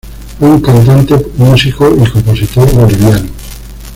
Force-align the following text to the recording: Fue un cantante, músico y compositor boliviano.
Fue 0.39 0.49
un 0.49 0.59
cantante, 0.61 1.13
músico 1.37 1.87
y 1.95 2.09
compositor 2.09 2.73
boliviano. 2.73 3.29